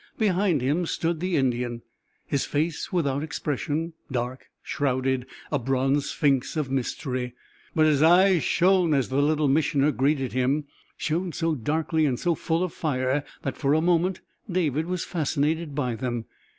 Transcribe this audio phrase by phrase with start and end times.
[0.17, 1.83] Behind him stood the Indian
[2.25, 7.35] his face without expression, dark, shrouded a bronze sphinx of mystery.
[7.75, 10.65] But his eyes shone as the Little Missioner greeted him
[10.97, 15.75] shone so darkly and so full of fire that for a moment David was fascinated
[15.75, 16.25] by them.